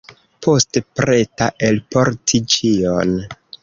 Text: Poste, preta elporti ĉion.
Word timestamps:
Poste, 0.45 0.83
preta 1.01 1.51
elporti 1.71 2.45
ĉion. 2.57 3.19